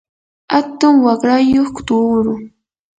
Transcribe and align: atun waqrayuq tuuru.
atun 0.57 0.95
waqrayuq 1.05 1.73
tuuru. 1.87 2.35